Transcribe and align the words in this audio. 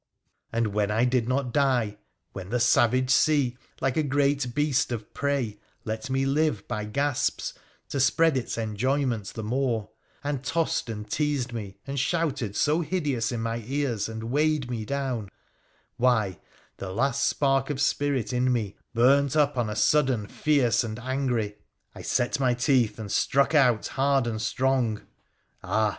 And 0.51 0.73
when 0.73 0.89
I 0.89 1.05
did 1.05 1.29
not 1.29 1.53
die, 1.53 1.99
when 2.33 2.49
the 2.49 2.59
savage 2.59 3.11
sea, 3.11 3.55
like 3.81 3.97
a 3.97 4.01
great 4.01 4.55
beast 4.55 4.91
of 4.91 5.13
prey, 5.13 5.59
let 5.85 6.09
me 6.09 6.25
live 6.25 6.67
by 6.67 6.85
gasps 6.85 7.53
to 7.89 7.99
spread 7.99 8.35
its 8.35 8.57
enjoyment 8.57 9.27
the 9.27 9.43
more, 9.43 9.91
and 10.23 10.43
tossed 10.43 10.89
and 10.89 11.07
teased 11.07 11.53
me, 11.53 11.77
and 11.85 11.99
shouted 11.99 12.55
so 12.55 12.81
hideous 12.81 13.31
in 13.31 13.41
my 13.41 13.63
ears 13.67 14.09
and 14.09 14.23
weighed 14.23 14.71
me 14.71 14.85
down— 14.85 15.29
why, 15.97 16.39
the 16.77 16.91
last 16.91 17.23
spark 17.27 17.69
of 17.69 17.79
spirit 17.79 18.33
in 18.33 18.51
me 18.51 18.75
burnt 18.95 19.35
up 19.35 19.55
on 19.55 19.69
a 19.69 19.75
sudden, 19.75 20.25
fierce 20.25 20.83
and 20.83 20.97
angry. 20.97 21.57
I 21.93 22.01
set 22.01 22.39
my 22.39 22.55
teeth 22.55 22.97
and 22.97 23.11
struck 23.11 23.53
out 23.53 23.85
hard 23.89 24.25
and 24.25 24.41
strong. 24.41 25.03
Ah 25.61 25.89